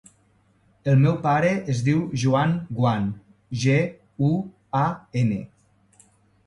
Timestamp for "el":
0.93-1.03